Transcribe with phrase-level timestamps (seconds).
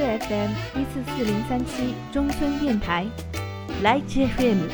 [0.00, 3.06] FM 一四四零三七中村電台
[3.82, 4.70] ライチ FM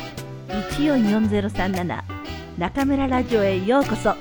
[0.71, 2.03] 一四四ゼロ三七
[2.57, 4.15] 中村ラジオへようこそ。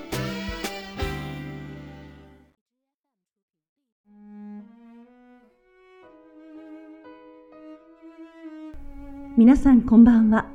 [9.36, 10.46] 皆さんこんばんは。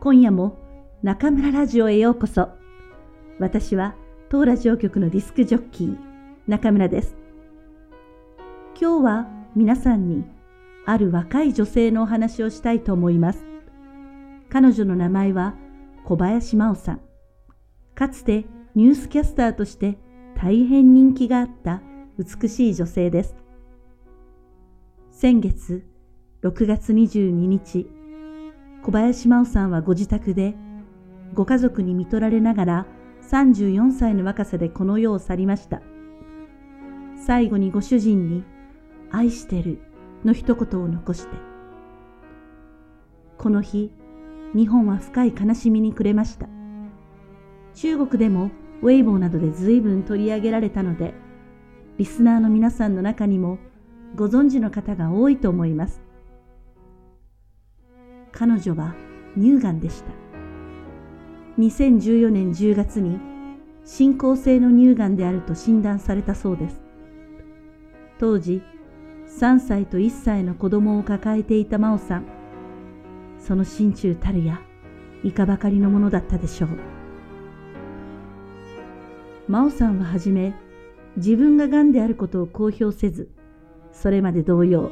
[0.00, 0.58] 今夜も
[1.02, 2.50] 中村ラジオへようこそ。
[3.38, 3.94] 私は
[4.28, 5.96] 当ラジオ局のディスクジョッキー
[6.46, 7.16] 中村です。
[8.80, 10.22] 今日は皆さんに
[10.84, 13.42] ある若い女性のお話をしたいと思います。
[14.50, 15.54] 彼女の名前は
[16.04, 17.00] 小林真央さん。
[17.94, 19.96] かつてニュースキャスターとして
[20.36, 21.80] 大変人気があった
[22.18, 23.34] 美しい女性です。
[25.10, 25.86] 先月
[26.42, 27.88] 6月22日、
[28.82, 30.54] 小林真央さんはご自宅で、
[31.32, 32.86] ご家族に見取られながら
[33.30, 35.80] 34歳の若さでこの世を去りました。
[37.16, 38.44] 最後にご主人に、
[39.10, 39.78] 愛してる
[40.24, 41.36] の一言を残して。
[43.38, 43.92] この日、
[44.54, 46.48] 日本は深い悲しみに暮れました。
[47.74, 48.50] 中国でも
[48.82, 51.14] ウェイボーなどで随分取り上げられたので、
[51.98, 53.58] リスナーの皆さんの中にも
[54.14, 56.02] ご存知の方が多いと思います。
[58.32, 58.94] 彼女は
[59.36, 60.10] 乳がんでした。
[61.58, 63.18] 2014年10月に
[63.84, 66.82] 進行性の乳がんであると診断されたそうです。
[68.18, 68.62] 当時、
[69.26, 72.26] 3歳と1歳の子供を抱えていた真央さん。
[73.38, 74.60] その心中たるや、
[75.22, 76.70] いかばかりのものだったでしょう。
[79.48, 80.54] 真央さんははじめ、
[81.16, 83.28] 自分が癌であることを公表せず、
[83.92, 84.90] それまで同様、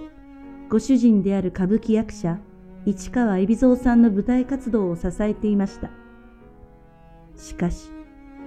[0.68, 2.38] ご主人である歌舞伎役者、
[2.86, 5.90] 市川海老蔵さんの舞台活動を支えていました。
[7.36, 7.90] しかし、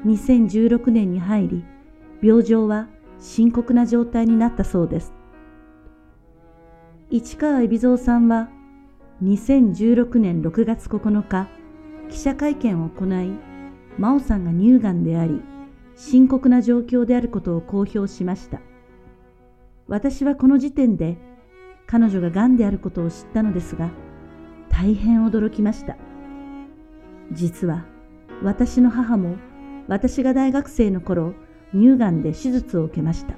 [0.05, 1.65] 2016年に入り、
[2.21, 2.87] 病状は
[3.19, 5.16] 深刻な状態になったそうです。
[7.09, 8.49] 市川海老蔵さんは、
[9.23, 11.47] 2016年6月9日、
[12.09, 13.31] 記者会見を行い、
[13.97, 15.41] 真央さんが乳がんであり、
[15.95, 18.59] 深刻な状況であることを公表しました。
[19.87, 21.17] 私はこの時点で
[21.85, 23.89] 彼女が癌であることを知ったのですが、
[24.67, 25.95] 大変驚きました。
[27.31, 27.85] 実は
[28.43, 29.37] 私の母も
[29.87, 31.33] 私が大学生の頃
[31.71, 33.35] 乳がんで手術を受けました。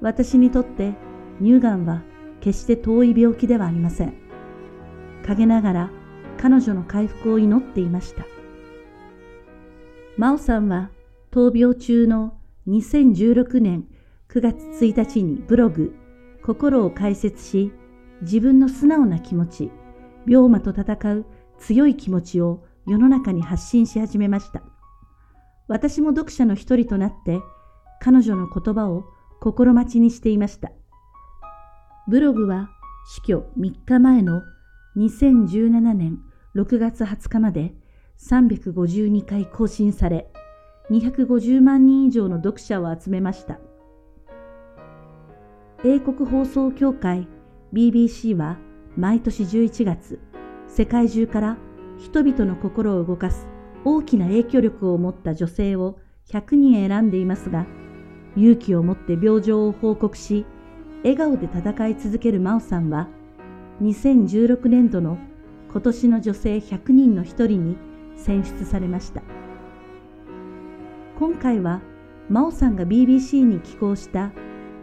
[0.00, 0.94] 私にとって
[1.40, 2.02] 乳がんは
[2.46, 4.14] 決して遠い病気ではありません。
[5.26, 5.90] 陰ながら
[6.38, 8.24] 彼女の回復を祈っていました。
[10.16, 10.90] 真央さんは
[11.32, 13.88] 闘病中の2016年
[14.28, 15.96] 9月1日にブログ
[16.44, 17.72] 心を解説し
[18.22, 19.72] 自分の素直な気持ち、
[20.24, 21.26] 病魔と戦う
[21.58, 24.62] 強い気持ちを世の中に発信し始めました。
[25.66, 27.40] 私も読者の一人となって
[28.00, 29.04] 彼女の言葉を
[29.40, 30.70] 心待ちにしていました。
[32.08, 32.70] ブログは
[33.04, 34.42] 死去3日前の
[34.96, 36.20] 2017年
[36.54, 37.74] 6月20日まで
[38.20, 40.30] 352回更新され、
[40.90, 43.58] 250万人以上の読者を集めました。
[45.84, 47.26] 英国放送協会
[47.72, 48.56] BBC は
[48.96, 50.20] 毎年11月、
[50.68, 51.58] 世界中から
[51.98, 53.48] 人々の心を動かす
[53.84, 55.98] 大きな影響力を持った女性を
[56.30, 57.66] 100人選んでいますが、
[58.36, 60.46] 勇気を持って病状を報告し、
[61.06, 63.06] 笑顔で戦い続ける真央さんは、
[63.80, 65.18] 2016年度の
[65.70, 67.76] 今年の女性100人の一人に
[68.16, 69.22] 選出されました。
[71.16, 71.80] 今回は
[72.28, 74.32] 真央さんが BBC に寄稿した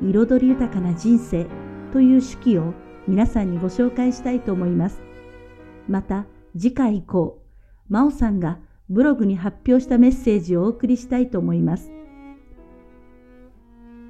[0.01, 1.45] 彩り豊かな人生
[1.91, 2.73] という手記を
[3.05, 5.01] 皆さんにご紹介したいと思います。
[5.89, 6.25] また
[6.57, 7.43] 次回以降、
[7.89, 11.91] 真央さんがブログに発表したメッセージをお送りしたいと思います。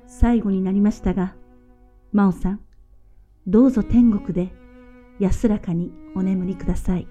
[0.06, 1.34] 最後になりましたが、
[2.14, 2.60] 真央さん、
[3.48, 4.54] どうぞ天国で
[5.20, 7.08] 安らかにお眠りください。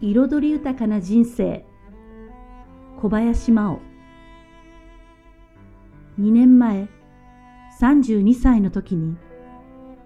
[0.00, 1.64] 彩り豊かな人生
[3.00, 3.80] 小林真央
[6.20, 6.88] 2年前
[7.80, 9.16] 32歳の時に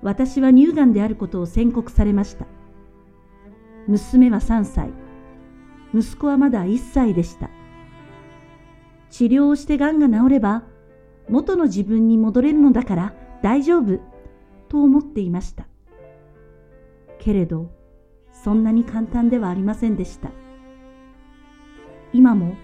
[0.07, 2.47] 私は乳がんであることを宣告されました
[3.89, 4.91] 娘は3歳
[5.93, 7.51] 息子はまだ1歳でした
[9.11, 10.63] 治療をしてがんが治れば
[11.29, 13.99] 元の自分に戻れるのだから大丈夫
[14.69, 15.67] と思っていました
[17.19, 17.73] けれど
[18.31, 20.31] そんなに簡単ではありませんでした。
[22.13, 22.55] 今も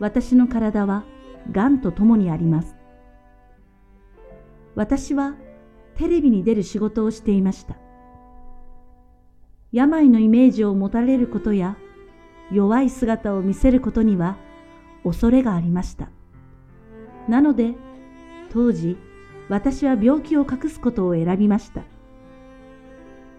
[0.00, 1.04] 私の体は
[1.52, 2.74] 癌と共にあります。
[4.74, 5.36] 私は
[5.96, 7.76] テレビに出る仕事をしていました。
[9.72, 11.76] 病のイメージを持たれることや
[12.50, 14.36] 弱い姿を見せることには
[15.04, 16.08] 恐れがありました。
[17.28, 17.74] なので
[18.50, 18.96] 当時
[19.48, 21.82] 私は病気を隠すことを選びました。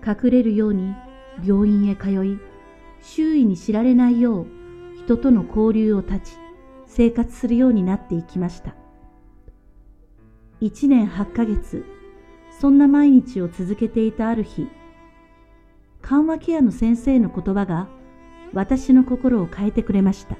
[0.05, 0.93] 隠れるように
[1.45, 2.39] 病院へ通い、
[3.01, 4.47] 周囲に知られないよう
[4.97, 6.33] 人との交流を断ち、
[6.85, 8.75] 生活するようになっていきました。
[10.59, 11.85] 一年八ヶ月、
[12.59, 14.67] そんな毎日を続けていたある日、
[16.01, 17.87] 緩和ケアの先生の言葉が
[18.53, 20.37] 私の心を変えてくれました。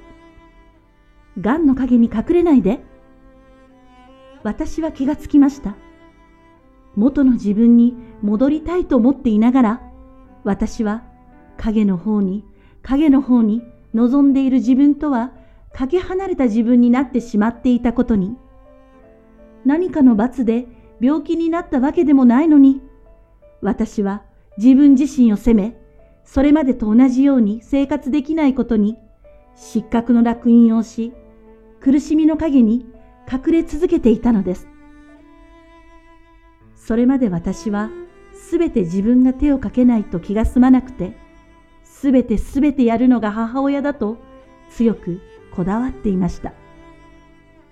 [1.38, 2.80] 癌の影に隠れないで。
[4.42, 5.76] 私は気がつきました。
[6.96, 9.82] 元の自分に戻りたいと思っていながら、
[10.42, 11.04] 私は
[11.56, 12.44] 影の方に、
[12.82, 13.62] 影の方に
[13.94, 15.32] 望んでいる自分とは
[15.72, 18.36] かけ離れた自分になってしまっていたことに、
[19.64, 20.66] 何かの罰で
[21.00, 22.82] 病気になったわけでもないのに、
[23.60, 24.22] 私は
[24.56, 25.76] 自分自身を責め、
[26.24, 28.96] それまでと同じように生活できないことに、
[29.56, 31.12] 失格の烙印をし、
[31.80, 32.86] 苦しみの陰に
[33.30, 34.68] 隠れ続けていたのです。
[36.76, 37.90] それまで私は
[38.34, 41.16] すべて自分が手をかけないと気が済まなくて、
[41.84, 44.16] すべてすべてやるのが母親だと
[44.70, 45.20] 強く
[45.54, 46.52] こだわっていました。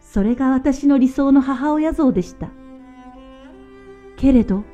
[0.01, 2.49] それが私の理想の母親像でした。
[4.17, 4.65] けれど、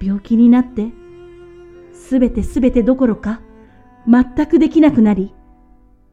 [0.00, 0.92] 病気になって
[1.92, 3.40] すべてすべてどころか、
[4.06, 5.34] 全くできなくなり、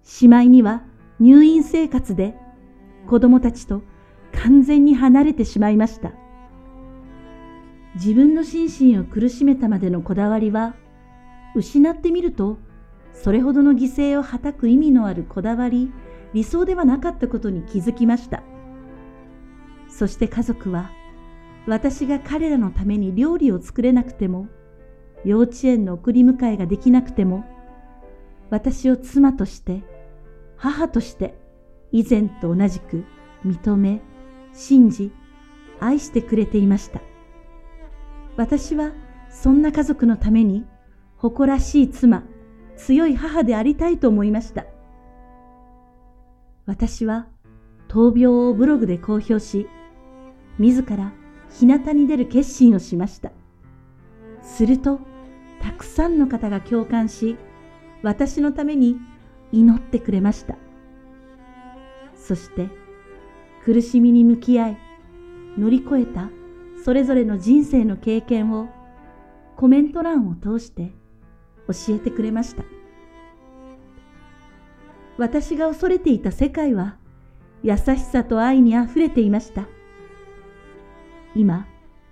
[0.04, 0.83] しまいには
[1.19, 2.36] 入院生活で
[3.07, 3.81] 子供たちと
[4.31, 6.13] 完全に離れてしまいました。
[7.95, 10.75] 自分の心身を苦しめたまでのこだわりは、
[11.56, 12.57] 失ってみると、
[13.13, 15.92] それほどの犠牲をはたく意味のあるこだわり、
[16.34, 18.44] 理想ではなかったことに気づきました。
[19.89, 20.92] そして家族は、
[21.68, 24.48] 私が彼らのために料理を作れなくても、
[25.24, 27.46] 幼稚園の送り迎えができなくても、
[28.50, 29.84] 私を妻として、
[30.58, 31.40] 母として、
[31.92, 33.06] 以前と同じく
[33.46, 34.02] 認め、
[34.54, 35.12] 信じ、
[35.80, 37.02] 愛してくれていました。
[38.38, 38.92] 私は
[39.30, 40.66] そんな家族のために
[41.18, 42.24] 誇らしい妻、
[42.75, 44.66] 強い母でありたいと思いました。
[46.66, 47.28] 私は
[47.88, 49.68] 闘病をブログで公表し、
[50.58, 51.13] 自ら
[51.59, 53.31] 日向に出る決心をしました。
[54.42, 55.00] すると、
[55.62, 57.38] たくさんの方が共感し、
[58.01, 58.98] 私のために
[59.51, 60.56] 祈ってくれました。
[62.15, 62.69] そして、
[63.63, 64.77] 苦しみに向き合い、
[65.57, 66.30] 乗り越えた
[66.83, 68.69] それぞれの人生の経験を
[69.56, 70.92] コメント欄を通して
[71.68, 72.63] 教えてくれました。
[75.18, 76.98] 私が恐れていた世界は
[77.62, 79.68] 優しさと愛に溢れていました。
[81.36, 81.68] 今、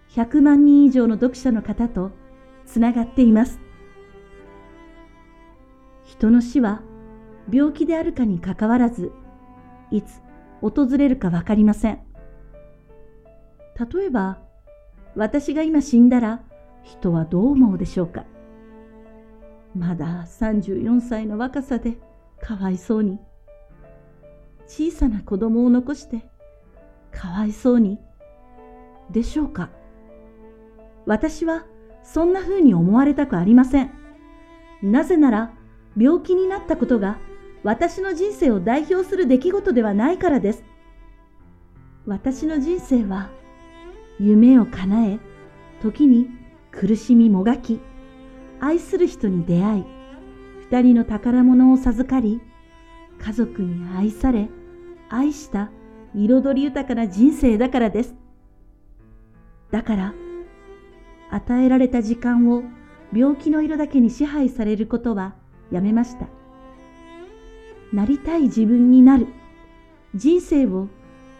[0.10, 2.12] 100万人以上の読者の方と
[2.66, 3.60] つながっています。
[6.04, 6.82] 人の死は
[7.52, 9.12] 病気であるかにかかわらず、
[9.92, 10.22] いつ
[10.62, 12.00] 訪れるかわかりません。
[13.94, 14.40] 例えば、
[15.16, 16.42] 私が今死んだら
[16.84, 18.26] 人はどう思うでしょうか。
[19.76, 21.98] まだ34歳の若さで
[22.42, 23.20] かわいそうに。
[24.68, 26.28] 小さな子供を残して
[27.12, 28.00] かわいそうに。
[29.12, 29.70] でしょうか？
[31.06, 31.66] 私は
[32.04, 33.92] そんな風に思われたくありません。
[34.82, 35.54] なぜなら、
[35.98, 37.18] 病気になったことが
[37.64, 40.64] 私の人生を代表する出来事ではないからです。
[42.06, 43.30] 私の人生は、
[44.20, 45.20] 夢を叶え、
[45.82, 46.30] 時に
[46.72, 47.80] 苦しみもがき、
[48.60, 49.86] 愛する人に出会い、
[50.62, 52.42] 二人の宝物を授かり、
[53.20, 54.50] 家族に愛され、
[55.10, 55.72] 愛した
[56.16, 58.16] 彩り豊かな人生だからです。
[59.72, 60.14] だから、
[61.32, 62.64] 与えられた時間を
[63.14, 65.36] 病気の色だけに支配されることは
[65.72, 66.28] やめました。
[67.94, 69.28] なりたい自分になる。
[70.16, 70.88] 人生を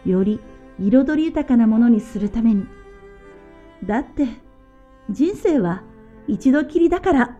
[0.04, 0.40] より
[0.78, 2.66] 彩り豊かなものにするために。
[3.84, 4.26] だって、
[5.10, 5.82] 人生は
[6.28, 7.39] 一度きりだから。